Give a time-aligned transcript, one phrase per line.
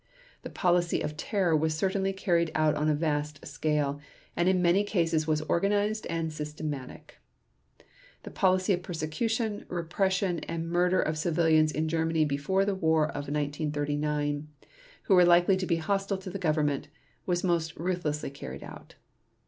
[0.41, 4.01] The policy of terror was certainly carried out on a vast scale,
[4.35, 7.19] and in many cases was organized and systematic.
[8.23, 13.25] The policy of persecution, repression, and murder of civilians in Germany before the war of
[13.29, 14.47] 1939,
[15.03, 16.87] who were likely to be hostile to the Government,
[17.27, 18.95] was most ruthlessly carried out.